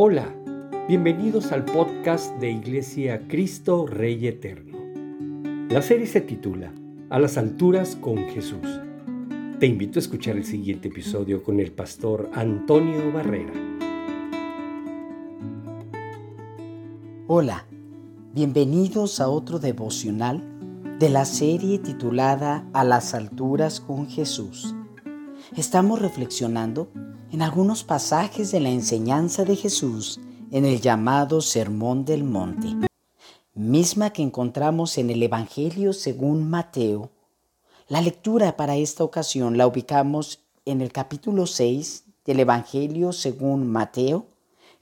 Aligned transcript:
Hola, 0.00 0.32
bienvenidos 0.86 1.50
al 1.50 1.64
podcast 1.64 2.36
de 2.36 2.52
Iglesia 2.52 3.26
Cristo 3.26 3.84
Rey 3.84 4.28
Eterno. 4.28 4.78
La 5.70 5.82
serie 5.82 6.06
se 6.06 6.20
titula 6.20 6.72
A 7.10 7.18
las 7.18 7.36
alturas 7.36 7.96
con 7.96 8.16
Jesús. 8.28 8.80
Te 9.58 9.66
invito 9.66 9.98
a 9.98 10.02
escuchar 10.02 10.36
el 10.36 10.44
siguiente 10.44 10.86
episodio 10.86 11.42
con 11.42 11.58
el 11.58 11.72
pastor 11.72 12.30
Antonio 12.32 13.12
Barrera. 13.12 13.52
Hola, 17.26 17.66
bienvenidos 18.32 19.18
a 19.18 19.28
otro 19.28 19.58
devocional 19.58 20.44
de 21.00 21.08
la 21.08 21.24
serie 21.24 21.80
titulada 21.80 22.68
A 22.72 22.84
las 22.84 23.14
alturas 23.14 23.80
con 23.80 24.06
Jesús. 24.06 24.76
Estamos 25.56 26.00
reflexionando 26.00 26.88
en 27.30 27.42
algunos 27.42 27.84
pasajes 27.84 28.50
de 28.52 28.60
la 28.60 28.70
enseñanza 28.70 29.44
de 29.44 29.54
Jesús 29.54 30.18
en 30.50 30.64
el 30.64 30.80
llamado 30.80 31.42
Sermón 31.42 32.06
del 32.06 32.24
Monte, 32.24 32.88
misma 33.54 34.10
que 34.10 34.22
encontramos 34.22 34.96
en 34.96 35.10
el 35.10 35.22
Evangelio 35.22 35.92
según 35.92 36.48
Mateo. 36.48 37.10
La 37.88 38.00
lectura 38.00 38.56
para 38.56 38.76
esta 38.76 39.04
ocasión 39.04 39.58
la 39.58 39.66
ubicamos 39.66 40.40
en 40.64 40.80
el 40.80 40.90
capítulo 40.90 41.46
6 41.46 42.04
del 42.24 42.40
Evangelio 42.40 43.12
según 43.12 43.70
Mateo, 43.70 44.26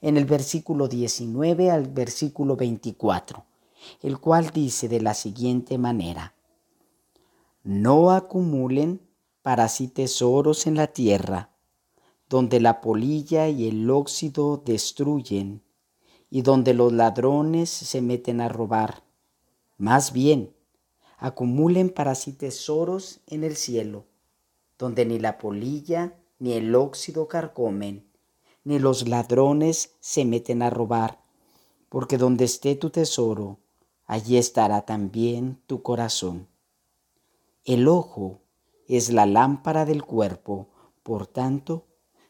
en 0.01 0.15
el 0.15 0.25
versículo 0.25 0.87
19 0.87 1.69
al 1.69 1.87
versículo 1.87 2.55
24, 2.55 3.43
el 4.03 4.19
cual 4.19 4.51
dice 4.51 4.87
de 4.87 5.01
la 5.01 5.13
siguiente 5.13 5.77
manera, 5.77 6.33
No 7.63 8.11
acumulen 8.11 9.01
para 9.41 9.67
sí 9.67 9.87
tesoros 9.87 10.67
en 10.67 10.75
la 10.75 10.87
tierra, 10.87 11.49
donde 12.29 12.59
la 12.59 12.81
polilla 12.81 13.47
y 13.47 13.67
el 13.67 13.89
óxido 13.89 14.61
destruyen, 14.65 15.63
y 16.29 16.41
donde 16.41 16.73
los 16.73 16.91
ladrones 16.91 17.69
se 17.69 18.01
meten 18.01 18.41
a 18.41 18.49
robar. 18.49 19.03
Más 19.77 20.11
bien, 20.11 20.53
acumulen 21.17 21.89
para 21.89 22.15
sí 22.15 22.33
tesoros 22.33 23.21
en 23.27 23.43
el 23.43 23.55
cielo, 23.55 24.05
donde 24.77 25.05
ni 25.05 25.19
la 25.19 25.37
polilla 25.37 26.15
ni 26.39 26.53
el 26.53 26.75
óxido 26.75 27.27
carcomen, 27.27 28.05
ni 28.63 28.79
los 28.79 29.07
ladrones 29.07 29.95
se 29.99 30.25
meten 30.25 30.61
a 30.61 30.69
robar, 30.69 31.23
porque 31.89 32.17
donde 32.17 32.45
esté 32.45 32.75
tu 32.75 32.89
tesoro, 32.89 33.59
allí 34.05 34.37
estará 34.37 34.81
también 34.81 35.61
tu 35.65 35.81
corazón. 35.81 36.47
El 37.63 37.87
ojo 37.87 38.41
es 38.87 39.11
la 39.11 39.25
lámpara 39.25 39.85
del 39.85 40.03
cuerpo, 40.03 40.67
por 41.03 41.27
tanto, 41.27 41.86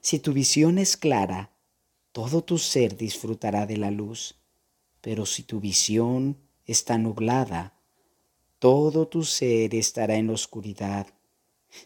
si 0.08 0.20
tu 0.20 0.32
visión 0.32 0.78
es 0.78 0.96
clara, 0.96 1.52
todo 2.14 2.42
tu 2.42 2.58
ser 2.58 2.96
disfrutará 2.96 3.66
de 3.66 3.76
la 3.76 3.92
luz, 3.92 4.40
pero 5.02 5.26
si 5.26 5.44
tu 5.44 5.60
visión 5.60 6.38
está 6.66 6.98
nublada, 6.98 7.78
todo 8.58 9.10
tu 9.10 9.26
ser 9.26 9.76
estará 9.76 10.16
en 10.16 10.30
oscuridad. 10.30 11.08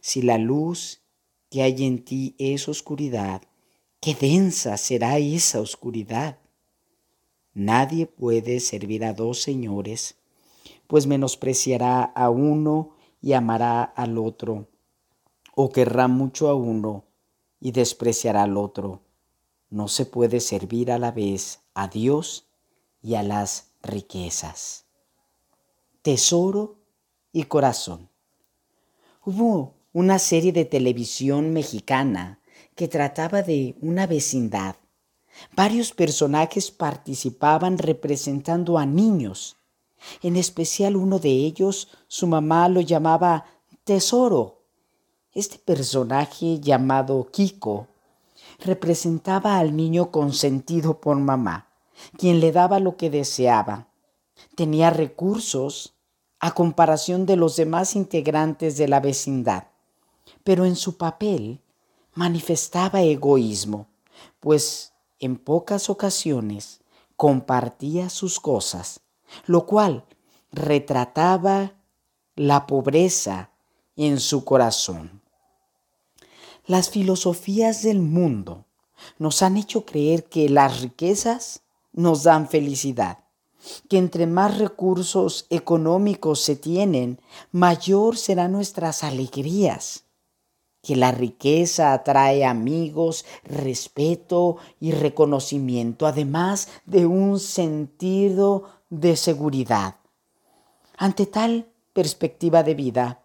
Si 0.01 0.21
la 0.21 0.37
luz 0.37 1.01
que 1.49 1.63
hay 1.63 1.83
en 1.83 2.05
ti 2.05 2.35
es 2.37 2.69
oscuridad, 2.69 3.41
qué 3.99 4.13
densa 4.13 4.77
será 4.77 5.17
esa 5.17 5.59
oscuridad. 5.59 6.37
Nadie 7.55 8.05
puede 8.05 8.59
servir 8.59 9.03
a 9.03 9.13
dos 9.13 9.41
señores, 9.41 10.13
pues 10.85 11.07
menospreciará 11.07 12.03
a 12.03 12.29
uno 12.29 12.95
y 13.19 13.33
amará 13.33 13.81
al 13.81 14.19
otro, 14.19 14.67
o 15.55 15.71
querrá 15.71 16.07
mucho 16.07 16.49
a 16.49 16.53
uno 16.53 17.09
y 17.61 17.71
despreciará 17.71 18.43
al 18.43 18.57
otro. 18.57 19.01
No 19.69 19.87
se 19.87 20.05
puede 20.05 20.41
servir 20.41 20.91
a 20.91 20.97
la 20.97 21.11
vez 21.11 21.59
a 21.75 21.87
Dios 21.87 22.47
y 23.01 23.15
a 23.15 23.23
las 23.23 23.67
riquezas. 23.83 24.85
Tesoro 26.01 26.75
y 27.31 27.43
corazón. 27.43 28.09
Hubo 29.23 29.75
una 29.93 30.19
serie 30.19 30.51
de 30.51 30.65
televisión 30.65 31.53
mexicana 31.53 32.39
que 32.75 32.87
trataba 32.87 33.43
de 33.43 33.75
una 33.81 34.07
vecindad. 34.07 34.75
Varios 35.55 35.93
personajes 35.93 36.71
participaban 36.71 37.77
representando 37.77 38.77
a 38.77 38.85
niños. 38.85 39.57
En 40.23 40.35
especial 40.35 40.95
uno 40.95 41.19
de 41.19 41.29
ellos, 41.29 41.89
su 42.07 42.25
mamá 42.25 42.67
lo 42.67 42.81
llamaba 42.81 43.45
Tesoro 43.83 44.60
este 45.33 45.59
personaje 45.59 46.59
llamado 46.59 47.29
Kiko 47.31 47.87
representaba 48.59 49.59
al 49.59 49.75
niño 49.77 50.11
consentido 50.11 50.99
por 50.99 51.17
mamá, 51.17 51.69
quien 52.17 52.41
le 52.41 52.51
daba 52.51 52.79
lo 52.79 52.97
que 52.97 53.09
deseaba. 53.09 53.87
Tenía 54.55 54.89
recursos 54.89 55.93
a 56.39 56.53
comparación 56.53 57.25
de 57.25 57.37
los 57.37 57.55
demás 57.55 57.95
integrantes 57.95 58.77
de 58.77 58.89
la 58.89 58.99
vecindad, 58.99 59.67
pero 60.43 60.65
en 60.65 60.75
su 60.75 60.97
papel 60.97 61.61
manifestaba 62.13 63.01
egoísmo, 63.01 63.87
pues 64.41 64.91
en 65.19 65.37
pocas 65.37 65.89
ocasiones 65.89 66.81
compartía 67.15 68.09
sus 68.09 68.39
cosas, 68.39 68.99
lo 69.45 69.65
cual 69.65 70.03
retrataba 70.51 71.73
la 72.35 72.67
pobreza 72.67 73.51
en 73.95 74.19
su 74.19 74.43
corazón. 74.43 75.20
Las 76.67 76.89
filosofías 76.89 77.83
del 77.83 78.01
mundo 78.01 78.65
nos 79.17 79.41
han 79.41 79.57
hecho 79.57 79.85
creer 79.85 80.25
que 80.25 80.49
las 80.49 80.81
riquezas 80.81 81.61
nos 81.93 82.23
dan 82.23 82.47
felicidad, 82.47 83.19
que 83.89 83.97
entre 83.97 84.27
más 84.27 84.57
recursos 84.57 85.47
económicos 85.49 86.39
se 86.41 86.55
tienen, 86.55 87.19
mayor 87.51 88.17
serán 88.17 88.51
nuestras 88.51 89.03
alegrías, 89.03 90.05
que 90.81 90.95
la 90.95 91.11
riqueza 91.11 91.93
atrae 91.93 92.45
amigos, 92.45 93.25
respeto 93.43 94.57
y 94.79 94.91
reconocimiento, 94.91 96.07
además 96.07 96.69
de 96.85 97.05
un 97.05 97.39
sentido 97.39 98.65
de 98.89 99.15
seguridad. 99.15 99.95
Ante 100.97 101.25
tal 101.25 101.71
perspectiva 101.93 102.63
de 102.63 102.75
vida, 102.75 103.23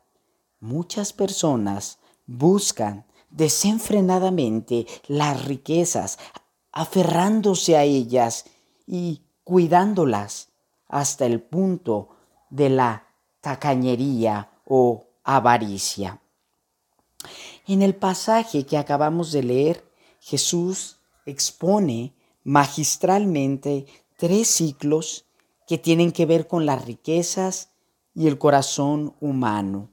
muchas 0.60 1.12
personas 1.12 1.98
buscan 2.26 3.06
desenfrenadamente 3.36 4.86
las 5.08 5.44
riquezas, 5.44 6.19
aferrándose 6.72 7.76
a 7.76 7.84
ellas 7.84 8.47
y 8.86 9.22
cuidándolas 9.44 10.48
hasta 10.88 11.26
el 11.26 11.42
punto 11.42 12.08
de 12.50 12.70
la 12.70 13.06
tacañería 13.41 14.50
o 14.64 15.04
avaricia. 15.22 16.20
En 17.66 17.82
el 17.82 17.94
pasaje 17.94 18.64
que 18.64 18.78
acabamos 18.78 19.32
de 19.32 19.42
leer, 19.42 19.84
Jesús 20.20 20.98
expone 21.26 22.14
magistralmente 22.42 23.86
tres 24.16 24.48
ciclos 24.48 25.26
que 25.66 25.76
tienen 25.76 26.12
que 26.12 26.26
ver 26.26 26.46
con 26.46 26.64
las 26.64 26.84
riquezas 26.84 27.70
y 28.14 28.28
el 28.28 28.38
corazón 28.38 29.14
humano, 29.20 29.91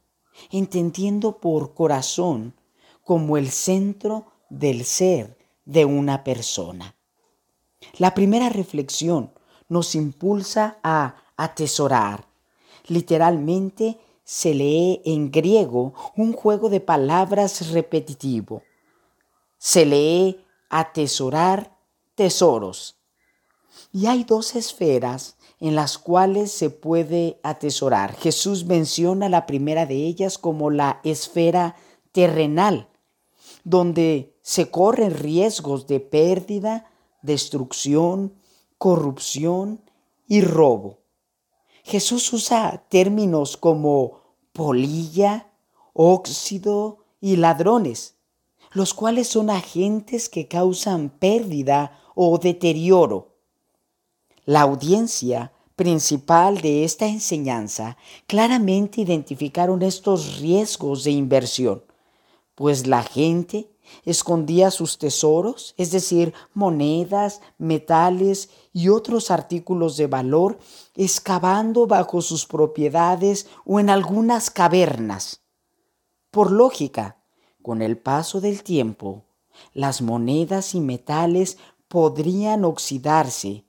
entendiendo 0.49 1.39
por 1.39 1.73
corazón 1.73 2.53
como 3.03 3.37
el 3.37 3.49
centro 3.49 4.25
del 4.49 4.85
ser 4.85 5.37
de 5.65 5.85
una 5.85 6.23
persona. 6.23 6.95
La 7.97 8.13
primera 8.13 8.49
reflexión 8.49 9.31
nos 9.67 9.95
impulsa 9.95 10.77
a 10.83 11.15
atesorar. 11.37 12.27
Literalmente 12.87 13.97
se 14.23 14.53
lee 14.53 15.01
en 15.05 15.31
griego 15.31 15.93
un 16.15 16.33
juego 16.33 16.69
de 16.69 16.79
palabras 16.79 17.71
repetitivo. 17.71 18.63
Se 19.57 19.85
lee 19.85 20.45
atesorar 20.69 21.77
tesoros. 22.15 22.97
Y 23.91 24.07
hay 24.07 24.23
dos 24.23 24.55
esferas 24.55 25.37
en 25.59 25.75
las 25.75 25.97
cuales 25.97 26.51
se 26.51 26.69
puede 26.69 27.39
atesorar. 27.43 28.15
Jesús 28.15 28.65
menciona 28.65 29.29
la 29.29 29.45
primera 29.45 29.85
de 29.85 29.95
ellas 29.95 30.37
como 30.37 30.69
la 30.69 30.99
esfera 31.03 31.75
terrenal, 32.11 32.89
donde 33.63 34.35
se 34.41 34.69
corren 34.69 35.13
riesgos 35.13 35.87
de 35.87 35.99
pérdida, 35.99 36.91
destrucción, 37.21 38.33
corrupción 38.77 39.81
y 40.27 40.41
robo. 40.41 40.99
Jesús 41.83 42.31
usa 42.33 42.83
términos 42.89 43.57
como 43.57 44.21
polilla, 44.51 45.49
óxido 45.93 46.99
y 47.21 47.37
ladrones, 47.37 48.15
los 48.71 48.93
cuales 48.93 49.27
son 49.27 49.49
agentes 49.49 50.29
que 50.29 50.47
causan 50.47 51.09
pérdida 51.09 51.99
o 52.15 52.37
deterioro. 52.37 53.35
La 54.45 54.61
audiencia 54.61 55.53
principal 55.75 56.61
de 56.61 56.83
esta 56.83 57.07
enseñanza 57.07 57.97
claramente 58.27 59.01
identificaron 59.01 59.81
estos 59.81 60.39
riesgos 60.39 61.03
de 61.03 61.11
inversión 61.11 61.83
pues 62.55 62.87
la 62.87 63.03
gente 63.03 63.69
escondía 64.05 64.71
sus 64.71 64.97
tesoros, 64.97 65.73
es 65.77 65.91
decir, 65.91 66.33
monedas, 66.53 67.41
metales 67.57 68.49
y 68.71 68.89
otros 68.89 69.31
artículos 69.31 69.97
de 69.97 70.07
valor, 70.07 70.57
excavando 70.95 71.87
bajo 71.87 72.21
sus 72.21 72.45
propiedades 72.45 73.47
o 73.65 73.79
en 73.79 73.89
algunas 73.89 74.49
cavernas. 74.49 75.41
Por 76.31 76.51
lógica, 76.51 77.17
con 77.61 77.81
el 77.81 77.97
paso 77.97 78.41
del 78.41 78.63
tiempo, 78.63 79.23
las 79.73 80.01
monedas 80.01 80.75
y 80.75 80.79
metales 80.79 81.57
podrían 81.87 82.65
oxidarse 82.65 83.65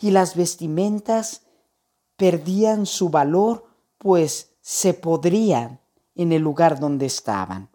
y 0.00 0.10
las 0.10 0.36
vestimentas 0.36 1.42
perdían 2.16 2.86
su 2.86 3.08
valor, 3.08 3.66
pues 3.98 4.52
se 4.60 4.94
podrían 4.94 5.80
en 6.14 6.32
el 6.32 6.42
lugar 6.42 6.80
donde 6.80 7.06
estaban. 7.06 7.70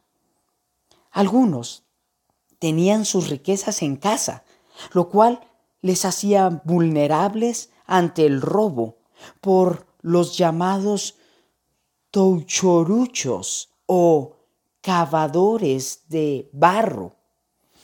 Algunos 1.14 1.84
tenían 2.58 3.06
sus 3.06 3.30
riquezas 3.30 3.84
en 3.84 3.98
casa, 3.98 4.44
lo 4.94 5.10
cual 5.10 5.42
les 5.82 6.06
hacía 6.06 6.62
vulnerables 6.66 7.70
ante 7.86 8.26
el 8.26 8.42
robo 8.42 8.98
por 9.40 9.86
los 10.02 10.36
llamados 10.36 11.16
touchoruchos 12.10 13.70
o 13.86 14.38
cavadores 14.82 16.02
de 16.10 16.50
barro. 16.52 17.16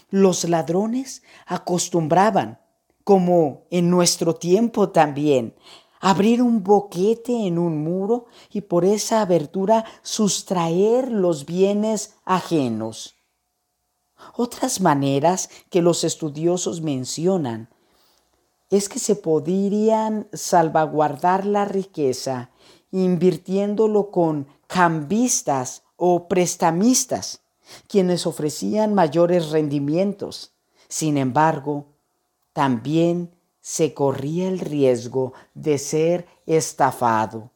Los 0.09 0.43
ladrones 0.45 1.21
acostumbraban, 1.45 2.59
como 3.03 3.67
en 3.69 3.91
nuestro 3.91 4.33
tiempo 4.33 4.89
también, 4.89 5.55
abrir 5.99 6.41
un 6.41 6.63
boquete 6.63 7.45
en 7.45 7.59
un 7.59 7.83
muro 7.83 8.25
y 8.51 8.61
por 8.61 8.85
esa 8.85 9.21
abertura 9.21 9.85
sustraer 10.01 11.11
los 11.11 11.45
bienes 11.45 12.15
ajenos. 12.25 13.19
Otras 14.36 14.81
maneras 14.81 15.50
que 15.69 15.81
los 15.81 16.04
estudiosos 16.04 16.81
mencionan 16.81 17.69
es 18.69 18.88
que 18.89 19.00
se 19.00 19.16
podrían 19.16 20.27
salvaguardar 20.33 21.45
la 21.45 21.66
riqueza 21.66 22.51
invirtiéndolo 22.92 24.12
con 24.12 24.48
cambistas 24.68 25.83
o 25.95 26.27
prestamistas, 26.27 27.42
quienes 27.88 28.25
ofrecían 28.25 28.94
mayores 28.94 29.50
rendimientos. 29.50 30.54
Sin 30.88 31.18
embargo, 31.18 31.86
también 32.54 33.31
se 33.62 33.94
corría 33.94 34.48
el 34.48 34.60
riesgo 34.60 35.33
de 35.54 35.77
ser 35.77 36.27
estafado. 36.45 37.51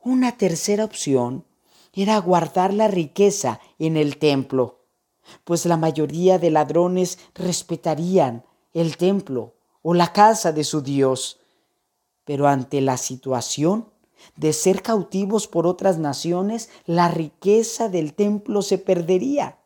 Una 0.00 0.36
tercera 0.38 0.84
opción 0.84 1.44
era 1.92 2.18
guardar 2.18 2.72
la 2.72 2.88
riqueza 2.88 3.60
en 3.78 3.96
el 3.96 4.18
templo, 4.18 4.77
pues 5.44 5.66
la 5.66 5.76
mayoría 5.76 6.38
de 6.38 6.50
ladrones 6.50 7.18
respetarían 7.34 8.44
el 8.74 8.96
templo 8.96 9.54
o 9.82 9.94
la 9.94 10.12
casa 10.12 10.52
de 10.52 10.64
su 10.64 10.82
Dios. 10.82 11.38
Pero 12.24 12.46
ante 12.46 12.80
la 12.80 12.96
situación 12.96 13.88
de 14.36 14.52
ser 14.52 14.82
cautivos 14.82 15.46
por 15.46 15.66
otras 15.66 15.98
naciones, 15.98 16.70
la 16.86 17.08
riqueza 17.08 17.88
del 17.88 18.14
templo 18.14 18.62
se 18.62 18.78
perdería, 18.78 19.58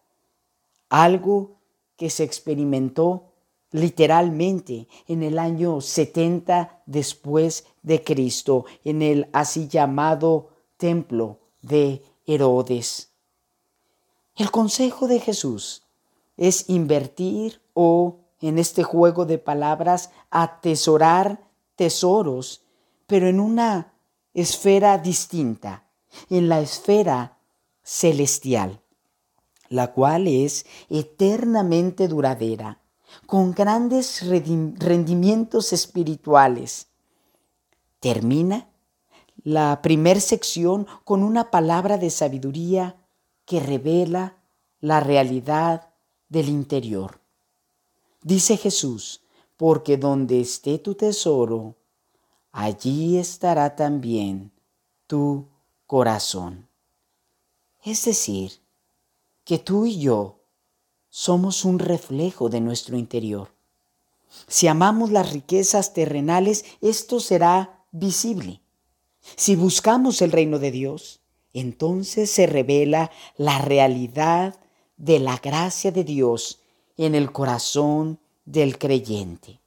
algo 0.89 1.57
que 1.97 2.11
se 2.11 2.25
experimentó 2.25 3.33
literalmente 3.71 4.87
en 5.09 5.23
el 5.23 5.39
año 5.39 5.81
70 5.81 6.83
después 6.87 7.65
de 7.83 8.05
Cristo, 8.05 8.67
en 8.85 9.03
el 9.03 9.29
así 9.33 9.67
llamado 9.69 10.51
templo 10.77 11.39
de 11.63 12.03
Herodes. 12.27 13.12
El 14.37 14.51
consejo 14.51 15.09
de 15.09 15.21
Jesús 15.21 15.83
es 16.37 16.69
invertir 16.69 17.61
o, 17.75 18.21
en 18.41 18.59
este 18.59 18.83
juego 18.83 19.27
de 19.27 19.39
palabras, 19.39 20.11
atesorar 20.31 21.47
tesoros, 21.77 22.63
pero 23.07 23.29
en 23.29 23.41
una 23.41 23.93
esfera 24.33 24.97
distinta, 24.97 25.85
en 26.31 26.49
la 26.49 26.61
esfera 26.61 27.39
celestial, 27.83 28.81
la 29.69 29.93
cual 29.93 30.27
es 30.27 30.65
eternamente 30.89 32.09
duradera 32.09 32.81
con 33.27 33.53
grandes 33.53 34.27
rendimientos 34.27 35.75
espirituales. 35.75 36.87
Termina 38.01 38.69
la 39.45 39.83
primer 39.83 40.23
sección 40.23 40.87
con 41.05 41.23
una 41.23 41.51
palabra 41.51 41.99
de 41.99 42.09
sabiduría 42.09 42.97
que 43.53 43.61
revela 43.61 44.39
la 44.81 45.01
realidad 45.01 45.91
del 46.31 46.49
interior. 46.49 47.21
Dice 48.23 48.57
Jesús, 48.57 49.21
porque 49.59 49.99
donde 49.99 50.41
esté 50.41 50.79
tu 50.79 50.95
tesoro, 50.95 51.77
allí 52.51 53.19
estará 53.19 53.77
también 53.77 54.53
tu 55.07 55.49
corazón. 55.87 56.67
Es 57.85 58.07
decir, 58.07 58.53
que 59.45 59.59
tú 59.59 59.85
y 59.85 59.99
yo 59.99 60.39
somos 61.11 61.67
un 61.67 61.79
reflejo 61.79 62.49
de 62.49 62.63
nuestro 62.63 62.97
interior. 62.97 63.51
Si 64.49 64.67
amamos 64.67 65.11
las 65.11 65.31
riquezas 65.31 65.93
terrenales, 65.93 66.65
esto 66.81 67.21
será 67.21 67.85
visible. 67.91 68.63
Si 69.37 69.57
buscamos 69.57 70.23
el 70.23 70.33
reino 70.33 70.59
de 70.59 70.71
Dios, 70.71 71.22
entonces 71.53 72.31
se 72.31 72.47
revela 72.47 73.11
la 73.37 73.59
realidad 73.59 74.59
de 74.97 75.19
la 75.19 75.37
gracia 75.39 75.91
de 75.91 76.05
Dios 76.05 76.61
en 76.97 77.15
el 77.15 77.33
corazón 77.33 78.19
del 78.45 78.79
creyente. 78.79 79.61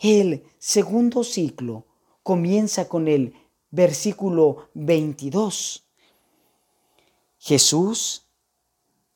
El 0.00 0.44
segundo 0.58 1.24
ciclo 1.24 1.84
comienza 2.22 2.88
con 2.88 3.08
el 3.08 3.34
versículo 3.70 4.68
22. 4.74 5.84
Jesús 7.38 8.24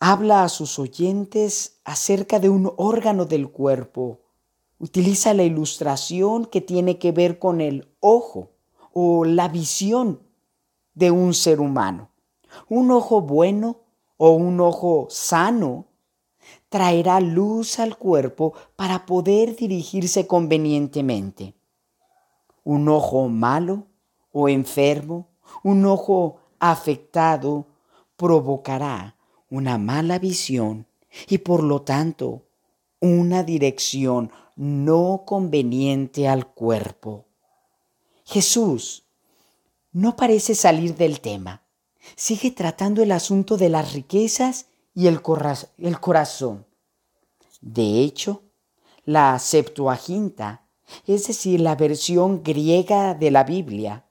habla 0.01 0.45
a 0.45 0.49
sus 0.49 0.79
oyentes 0.79 1.79
acerca 1.85 2.41
de 2.41 2.49
un 2.49 2.73
órgano 2.77 3.25
del 3.25 3.51
cuerpo. 3.51 4.21
Utiliza 4.79 5.33
la 5.35 5.45
ilustración 5.45 6.47
que 6.47 6.61
tiene 6.61 6.99
que 6.99 7.13
ver 7.13 7.39
con 7.39 7.61
el 7.61 7.89
ojo 8.01 8.51
o 8.93 9.25
la 9.25 9.49
visión 9.49 10.21
de 10.95 11.11
un 11.11 11.35
ser 11.35 11.61
humano. 11.61 12.11
Un 12.69 12.91
ojo 12.91 13.21
bueno 13.21 13.81
o 14.17 14.31
un 14.31 14.61
ojo 14.61 15.07
sano 15.11 15.87
traerá 16.69 17.21
luz 17.21 17.79
al 17.79 17.97
cuerpo 17.97 18.55
para 18.77 19.07
poder 19.07 19.57
dirigirse 19.57 20.27
convenientemente. 20.27 21.55
Un 22.65 22.89
ojo 22.89 23.29
malo 23.29 23.87
o 24.33 24.49
enfermo, 24.49 25.29
un 25.63 25.85
ojo 25.85 26.39
afectado, 26.59 27.67
provocará 28.17 29.17
una 29.51 29.79
mala 29.79 30.19
visión 30.19 30.87
y 31.29 31.39
por 31.39 31.63
lo 31.63 31.83
tanto 31.83 32.43
una 33.01 33.43
dirección 33.43 34.31
no 34.55 35.25
conveniente 35.27 36.29
al 36.29 36.47
cuerpo. 36.47 37.27
Jesús 38.25 39.02
no 39.93 40.17
parece 40.17 40.55
salir 40.55 40.97
del 40.97 41.21
tema. 41.21 41.63
Sigue 42.17 42.51
tratando 42.51 43.03
el 43.03 43.13
asunto 43.13 43.57
de 43.57 43.69
las 43.69 43.93
riquezas 43.93 44.67
y 44.95 45.07
el, 45.07 45.23
corazón. 45.23 46.67
De 47.61 48.01
hecho, 48.01 48.43
la 49.05 49.39
Septuaginta, 49.39 50.67
es 51.07 51.27
decir, 51.27 51.61
la 51.61 51.77
versión 51.77 52.43
griega 52.43 53.15
de 53.15 53.31
la 53.31 53.45
Biblia, 53.45 54.05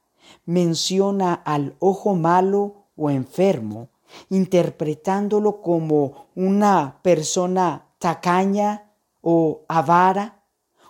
menciona 0.45 1.33
al 1.33 1.75
ojo 1.79 2.15
malo 2.15 2.88
o 2.95 3.09
enfermo 3.09 3.89
interpretándolo 4.29 5.61
como 5.61 6.27
una 6.35 7.00
persona 7.01 7.88
tacaña 7.97 8.91
o 9.21 9.61
avara, 9.67 10.43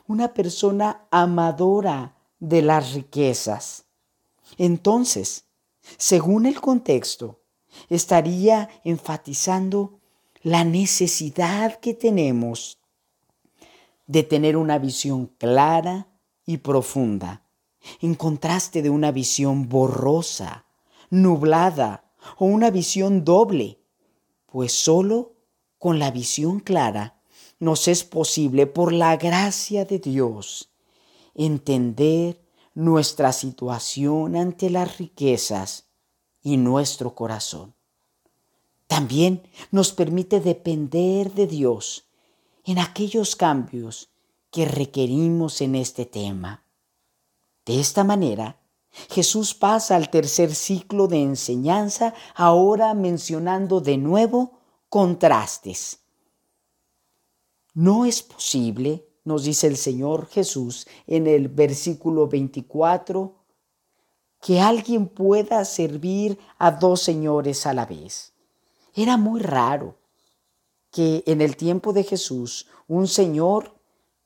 una 0.07 0.33
persona 0.33 1.07
amadora 1.11 2.15
de 2.39 2.61
las 2.61 2.93
riquezas. 2.93 3.85
Entonces, 4.57 5.45
según 5.97 6.45
el 6.45 6.59
contexto, 6.59 7.41
estaría 7.89 8.69
enfatizando 8.83 9.99
la 10.43 10.63
necesidad 10.63 11.79
que 11.79 11.93
tenemos 11.93 12.79
de 14.07 14.23
tener 14.23 14.57
una 14.57 14.77
visión 14.77 15.27
clara 15.37 16.07
y 16.45 16.57
profunda, 16.57 17.45
en 18.01 18.15
contraste 18.15 18.81
de 18.81 18.89
una 18.89 19.11
visión 19.11 19.69
borrosa, 19.69 20.65
nublada 21.09 22.11
o 22.37 22.45
una 22.45 22.71
visión 22.71 23.23
doble, 23.23 23.79
pues 24.47 24.73
solo 24.73 25.35
con 25.77 25.97
la 25.97 26.11
visión 26.11 26.59
clara 26.59 27.21
nos 27.61 27.87
es 27.87 28.03
posible, 28.03 28.65
por 28.65 28.91
la 28.91 29.17
gracia 29.17 29.85
de 29.85 29.99
Dios, 29.99 30.71
entender 31.35 32.40
nuestra 32.73 33.33
situación 33.33 34.35
ante 34.35 34.69
las 34.69 34.97
riquezas 34.97 35.85
y 36.41 36.57
nuestro 36.57 37.15
corazón. 37.15 37.75
También 38.87 39.43
nos 39.71 39.93
permite 39.93 40.39
depender 40.39 41.33
de 41.33 41.47
Dios 41.47 42.05
en 42.65 42.79
aquellos 42.79 43.35
cambios 43.35 44.09
que 44.51 44.65
requerimos 44.65 45.61
en 45.61 45.75
este 45.75 46.05
tema. 46.05 46.65
De 47.65 47.79
esta 47.79 48.03
manera, 48.03 48.59
Jesús 49.09 49.53
pasa 49.53 49.95
al 49.95 50.09
tercer 50.09 50.53
ciclo 50.53 51.07
de 51.07 51.21
enseñanza, 51.21 52.13
ahora 52.35 52.93
mencionando 52.93 53.79
de 53.79 53.97
nuevo 53.97 54.59
contrastes. 54.89 55.99
No 57.73 58.05
es 58.05 58.21
posible, 58.21 59.07
nos 59.23 59.43
dice 59.43 59.67
el 59.67 59.77
Señor 59.77 60.27
Jesús 60.27 60.87
en 61.07 61.27
el 61.27 61.47
versículo 61.47 62.27
24, 62.27 63.35
que 64.41 64.59
alguien 64.59 65.07
pueda 65.07 65.63
servir 65.65 66.39
a 66.57 66.71
dos 66.71 67.01
señores 67.01 67.65
a 67.67 67.73
la 67.73 67.85
vez. 67.85 68.33
Era 68.95 69.17
muy 69.17 69.39
raro 69.41 69.95
que 70.89 71.23
en 71.27 71.41
el 71.41 71.55
tiempo 71.55 71.93
de 71.93 72.03
Jesús 72.03 72.67
un 72.87 73.07
señor 73.07 73.75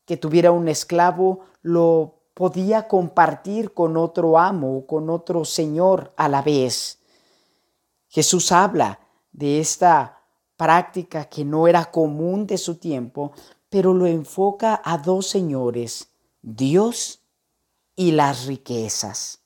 que 0.06 0.18
tuviera 0.18 0.52
un 0.52 0.68
esclavo 0.68 1.42
lo 1.62 2.16
podía 2.34 2.88
compartir 2.88 3.74
con 3.74 3.98
otro 3.98 4.38
amo 4.38 4.78
o 4.78 4.88
con 4.88 5.10
otro 5.10 5.46
señor 5.46 6.14
a 6.18 6.30
la 6.30 6.42
vez. 6.42 7.00
Jesús 8.10 8.52
habla 8.52 9.00
de 9.32 9.60
esta 9.60 10.22
práctica 10.58 11.26
que 11.26 11.44
no 11.44 11.68
era 11.68 11.92
común 11.92 12.48
de 12.48 12.58
su 12.58 12.76
tiempo, 12.76 13.34
pero 13.76 13.94
lo 13.94 14.06
enfoca 14.06 14.82
a 14.86 14.98
dos 15.00 15.28
señores, 15.28 16.08
Dios 16.42 17.20
y 17.94 18.14
las 18.14 18.46
riquezas, 18.46 19.42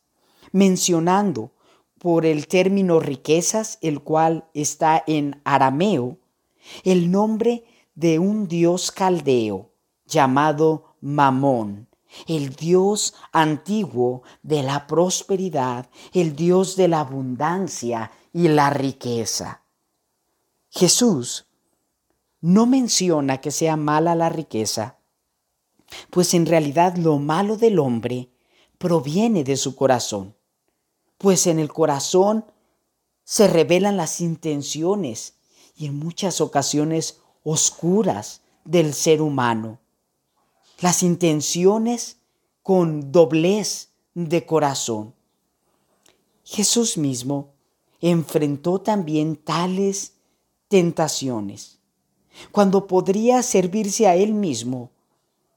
mencionando 0.52 1.56
por 1.98 2.28
el 2.28 2.48
término 2.48 3.00
riquezas, 3.00 3.80
el 3.82 4.04
cual 4.04 4.48
está 4.54 5.04
en 5.08 5.42
arameo, 5.46 6.20
el 6.84 7.10
nombre 7.10 7.64
de 7.96 8.20
un 8.20 8.48
dios 8.48 8.92
caldeo 8.92 9.72
llamado 10.06 10.94
Mamón, 11.02 11.88
el 12.28 12.52
Dios 12.52 13.16
antiguo 13.32 14.22
de 14.44 14.62
la 14.62 14.86
prosperidad, 14.86 15.90
el 16.14 16.36
Dios 16.36 16.76
de 16.76 16.88
la 16.88 17.00
abundancia 17.00 18.12
y 18.32 18.48
la 18.48 18.70
riqueza. 18.70 19.64
Jesús 20.70 21.49
no 22.42 22.66
menciona 22.66 23.42
que 23.42 23.52
sea 23.52 23.76
mala 23.76 24.16
la 24.16 24.30
riqueza, 24.30 24.98
pues 26.10 26.34
en 26.34 26.46
realidad 26.46 26.96
lo 26.98 27.18
malo 27.20 27.58
del 27.58 27.80
hombre 27.80 28.30
proviene 28.78 29.44
de 29.44 29.58
su 29.58 29.76
corazón, 29.76 30.36
pues 31.18 31.48
en 31.48 31.60
el 31.60 31.72
corazón 31.72 32.46
se 33.24 33.48
revelan 33.48 33.98
las 33.98 34.22
intenciones 34.22 35.36
y 35.76 35.88
en 35.88 35.98
muchas 35.98 36.42
ocasiones 36.42 37.20
oscuras 37.44 38.42
del 38.64 38.94
ser 38.94 39.22
humano 39.22 39.80
las 40.82 41.04
intenciones 41.04 42.18
con 42.64 43.12
doblez 43.12 43.90
de 44.14 44.46
corazón. 44.46 45.14
Jesús 46.44 46.98
mismo 46.98 47.54
enfrentó 48.02 48.80
también 48.80 49.36
tales 49.36 50.14
tentaciones. 50.68 51.79
Cuando 52.52 52.88
podría 52.88 53.44
servirse 53.44 54.08
a 54.08 54.16
él 54.16 54.34
mismo, 54.34 54.92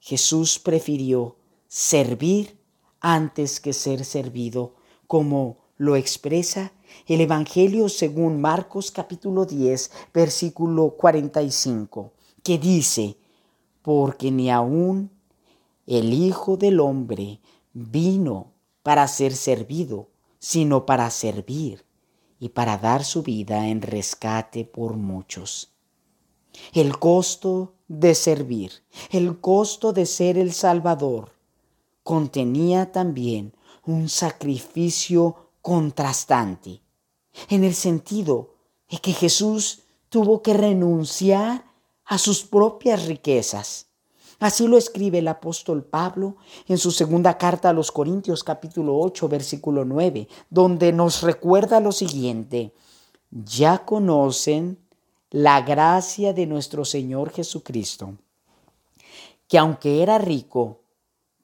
Jesús 0.00 0.58
prefirió 0.58 1.36
servir 1.68 2.58
antes 3.00 3.60
que 3.60 3.72
ser 3.72 4.04
servido, 4.04 4.74
como 5.06 5.58
lo 5.76 5.96
expresa 5.96 6.72
el 7.06 7.20
Evangelio 7.20 7.88
según 7.88 8.40
Marcos 8.40 8.90
capítulo 8.90 9.44
10, 9.44 9.90
versículo 10.12 10.90
45, 10.90 12.12
que 12.42 12.58
dice, 12.58 13.16
porque 13.82 14.30
ni 14.30 14.50
aun 14.50 15.10
el 15.86 16.12
Hijo 16.12 16.56
del 16.56 16.80
Hombre 16.80 17.40
vino 17.72 18.52
para 18.82 19.08
ser 19.08 19.34
servido, 19.34 20.08
sino 20.38 20.86
para 20.86 21.10
servir 21.10 21.84
y 22.38 22.50
para 22.50 22.78
dar 22.78 23.04
su 23.04 23.22
vida 23.22 23.68
en 23.68 23.82
rescate 23.82 24.64
por 24.64 24.96
muchos. 24.96 25.71
El 26.72 26.98
costo 26.98 27.74
de 27.88 28.14
servir, 28.14 28.72
el 29.10 29.40
costo 29.40 29.92
de 29.92 30.06
ser 30.06 30.38
el 30.38 30.52
Salvador, 30.52 31.32
contenía 32.02 32.92
también 32.92 33.54
un 33.84 34.08
sacrificio 34.08 35.50
contrastante, 35.60 36.80
en 37.48 37.64
el 37.64 37.74
sentido 37.74 38.54
de 38.90 38.98
que 38.98 39.12
Jesús 39.12 39.82
tuvo 40.08 40.42
que 40.42 40.54
renunciar 40.54 41.64
a 42.04 42.18
sus 42.18 42.42
propias 42.42 43.06
riquezas. 43.06 43.86
Así 44.38 44.66
lo 44.66 44.76
escribe 44.76 45.18
el 45.18 45.28
apóstol 45.28 45.84
Pablo 45.84 46.36
en 46.66 46.76
su 46.76 46.90
segunda 46.90 47.38
carta 47.38 47.70
a 47.70 47.72
los 47.72 47.92
Corintios 47.92 48.42
capítulo 48.42 48.98
8 48.98 49.28
versículo 49.28 49.84
9, 49.84 50.28
donde 50.50 50.92
nos 50.92 51.22
recuerda 51.22 51.78
lo 51.78 51.92
siguiente, 51.92 52.74
ya 53.30 53.84
conocen 53.84 54.81
la 55.32 55.62
gracia 55.62 56.34
de 56.34 56.44
nuestro 56.44 56.84
Señor 56.84 57.32
Jesucristo, 57.32 58.18
que 59.48 59.56
aunque 59.56 60.02
era 60.02 60.18
rico, 60.18 60.82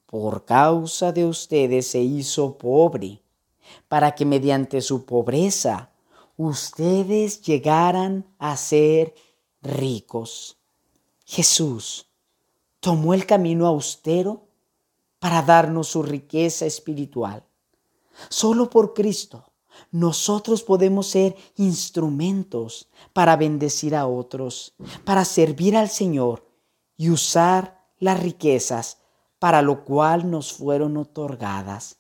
por 0.05 0.45
causa 0.45 1.11
de 1.11 1.25
ustedes 1.25 1.87
se 1.89 2.01
hizo 2.01 2.59
pobre, 2.59 3.23
para 3.89 4.15
que 4.15 4.27
mediante 4.27 4.83
su 4.83 5.07
pobreza 5.07 5.91
ustedes 6.37 7.41
llegaran 7.41 8.27
a 8.39 8.59
ser 8.59 9.15
ricos. 9.63 10.59
Jesús 11.25 12.11
tomó 12.81 13.15
el 13.15 13.25
camino 13.25 13.67
austero 13.67 14.49
para 15.19 15.41
darnos 15.41 15.89
su 15.89 16.03
riqueza 16.03 16.67
espiritual. 16.67 17.43
Solo 18.29 18.69
por 18.69 18.93
Cristo 18.93 19.48
nosotros 19.91 20.63
podemos 20.63 21.09
ser 21.09 21.37
instrumentos 21.57 22.89
para 23.13 23.37
bendecir 23.37 23.95
a 23.95 24.07
otros, 24.07 24.75
para 25.05 25.25
servir 25.25 25.77
al 25.77 25.89
Señor 25.89 26.45
y 26.97 27.11
usar 27.11 27.87
las 27.99 28.21
riquezas 28.21 28.99
para 29.39 29.63
lo 29.63 29.85
cual 29.85 30.31
nos 30.31 30.53
fueron 30.53 30.97
otorgadas. 30.97 31.97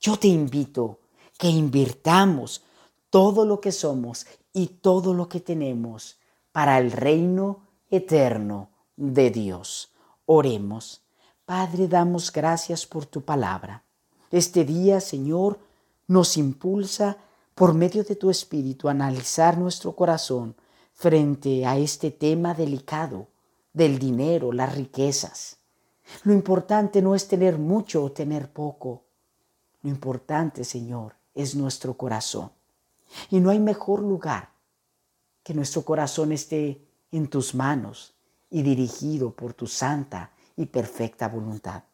Yo 0.00 0.16
te 0.16 0.28
invito 0.28 1.00
que 1.38 1.48
invirtamos 1.48 2.62
todo 3.08 3.44
lo 3.44 3.60
que 3.60 3.72
somos 3.72 4.26
y 4.52 4.66
todo 4.66 5.14
lo 5.14 5.28
que 5.28 5.40
tenemos 5.40 6.18
para 6.52 6.78
el 6.78 6.92
reino 6.92 7.66
eterno 7.90 8.70
de 8.96 9.30
Dios. 9.30 9.92
Oremos. 10.26 11.02
Padre, 11.44 11.88
damos 11.88 12.32
gracias 12.32 12.86
por 12.86 13.06
tu 13.06 13.22
palabra. 13.22 13.84
Este 14.30 14.64
día, 14.64 15.00
Señor, 15.00 15.58
nos 16.10 16.36
impulsa 16.36 17.18
por 17.54 17.72
medio 17.72 18.02
de 18.02 18.16
tu 18.16 18.30
Espíritu 18.30 18.88
a 18.88 18.90
analizar 18.90 19.56
nuestro 19.56 19.94
corazón 19.94 20.56
frente 20.92 21.64
a 21.64 21.78
este 21.78 22.10
tema 22.10 22.52
delicado 22.52 23.28
del 23.72 24.00
dinero, 24.00 24.50
las 24.50 24.74
riquezas. 24.74 25.58
Lo 26.24 26.32
importante 26.32 27.00
no 27.00 27.14
es 27.14 27.28
tener 27.28 27.58
mucho 27.58 28.02
o 28.02 28.10
tener 28.10 28.52
poco. 28.52 29.04
Lo 29.82 29.90
importante, 29.90 30.64
Señor, 30.64 31.14
es 31.32 31.54
nuestro 31.54 31.96
corazón. 31.96 32.50
Y 33.30 33.38
no 33.38 33.50
hay 33.50 33.60
mejor 33.60 34.00
lugar 34.00 34.50
que 35.44 35.54
nuestro 35.54 35.82
corazón 35.82 36.32
esté 36.32 36.84
en 37.12 37.28
tus 37.28 37.54
manos 37.54 38.14
y 38.50 38.62
dirigido 38.62 39.30
por 39.30 39.54
tu 39.54 39.68
santa 39.68 40.32
y 40.56 40.66
perfecta 40.66 41.28
voluntad. 41.28 41.84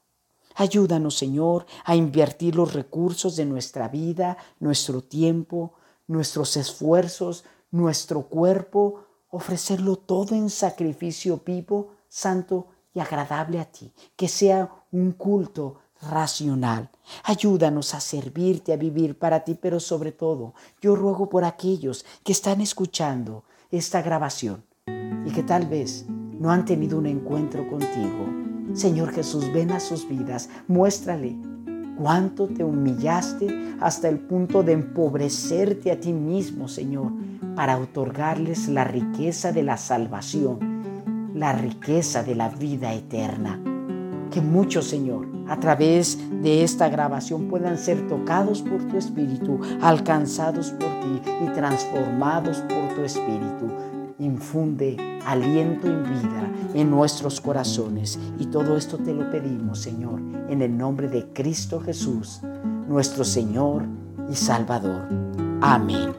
Ayúdanos, 0.57 1.17
Señor, 1.17 1.67
a 1.85 1.95
invertir 1.95 2.57
los 2.57 2.73
recursos 2.73 3.37
de 3.37 3.45
nuestra 3.45 3.89
vida, 3.89 4.39
nuestro 4.59 5.03
tiempo, 5.03 5.75
nuestros 6.07 6.57
esfuerzos, 6.57 7.45
nuestro 7.71 8.23
cuerpo, 8.23 9.05
ofrecerlo 9.31 9.97
todo 9.97 10.35
en 10.35 10.49
sacrificio 10.49 11.43
vivo, 11.45 11.93
santo 12.09 12.69
y 12.95 13.01
agradable 13.01 13.61
a 13.61 13.67
ti, 13.67 13.93
que 14.17 14.29
sea 14.29 14.73
un 14.93 15.13
culto 15.13 15.81
racional. 16.01 16.91
Ayúdanos 17.25 17.95
a 17.95 18.01
servirte, 18.01 18.73
a 18.73 18.77
vivir 18.77 19.19
para 19.19 19.45
ti, 19.45 19.59
pero 19.61 19.79
sobre 19.79 20.13
todo, 20.13 20.55
yo 20.81 20.97
ruego 20.97 21.29
por 21.29 21.45
aquellos 21.45 22.07
que 22.25 22.33
están 22.33 22.63
escuchando 22.63 23.45
esta 23.71 24.01
grabación 24.01 24.65
y 25.27 25.31
que 25.33 25.43
tal 25.43 25.67
vez 25.67 26.07
no 26.09 26.51
han 26.51 26.65
tenido 26.65 26.99
un 26.99 27.07
encuentro 27.07 27.69
contigo. 27.69 28.56
Señor 28.75 29.13
Jesús, 29.13 29.53
ven 29.53 29.73
a 29.73 29.81
sus 29.81 30.09
vidas, 30.09 30.49
muéstrale 30.69 31.37
cuánto 31.97 32.47
te 32.47 32.63
humillaste 32.63 33.77
hasta 33.81 34.09
el 34.09 34.19
punto 34.19 34.63
de 34.63 34.73
empobrecerte 34.73 35.91
a 35.91 36.01
ti 36.01 36.13
mismo, 36.13 36.69
Señor, 36.69 37.13
para 37.55 37.79
otorgarles 37.79 38.69
la 38.69 38.85
riqueza 38.85 39.53
de 39.53 39.63
la 39.63 39.77
salvación, 39.77 41.33
la 41.35 41.53
riqueza 41.53 42.23
de 42.23 42.35
la 42.35 42.49
vida 42.49 42.93
eterna. 42.93 43.61
Que 44.31 44.41
muchos, 44.41 44.87
Señor, 44.87 45.27
a 45.49 45.59
través 45.59 46.19
de 46.43 46.65
esta 46.65 46.89
grabación 46.89 47.49
puedan 47.49 47.79
ser 47.79 48.07
tocados 48.09 48.63
por 48.63 48.83
tu 48.85 48.97
Espíritu, 48.97 49.61
alcanzados 49.81 50.71
por 50.73 50.89
ti 51.01 51.23
y 51.45 51.49
transformados 51.55 52.59
por 52.59 52.95
tu 52.95 53.03
Espíritu. 53.03 53.96
Infunde 54.19 54.97
aliento 55.27 55.89
y 55.89 55.91
vida 55.91 56.51
en 56.75 56.91
nuestros 56.91 57.41
corazones. 57.41 58.19
Y 58.39 58.47
todo 58.47 58.77
esto 58.77 58.97
te 58.97 59.13
lo 59.13 59.31
pedimos, 59.31 59.81
Señor, 59.81 60.21
en 60.49 60.63
el 60.63 60.77
nombre 60.77 61.09
de 61.09 61.27
Cristo 61.35 61.81
Jesús, 61.81 62.41
nuestro 62.89 63.25
Señor 63.25 63.83
y 64.31 64.35
Salvador. 64.35 65.09
Amén. 65.61 66.15